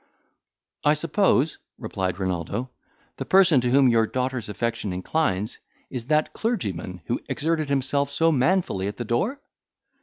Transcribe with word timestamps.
"I 0.83 0.95
suppose," 0.95 1.59
replied 1.77 2.17
Renaldo, 2.19 2.71
"the 3.17 3.25
person 3.25 3.61
to 3.61 3.69
whom 3.69 3.87
your 3.87 4.07
daughter's 4.07 4.49
affection 4.49 4.93
inclines, 4.93 5.59
is 5.91 6.05
that 6.07 6.33
clergyman 6.33 7.01
who 7.05 7.19
exerted 7.29 7.69
himself 7.69 8.09
so 8.09 8.31
manfully 8.31 8.87
at 8.87 8.97
the 8.97 9.05
door?" 9.05 9.39